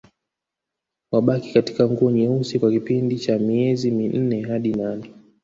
Wabaki 1.11 1.53
katika 1.53 1.89
nguo 1.89 2.11
nyeusi 2.11 2.59
kwa 2.59 2.71
kipindi 2.71 3.19
cha 3.19 3.39
miezi 3.39 3.91
minne 3.91 4.41
hadi 4.41 4.73
nane 4.73 5.13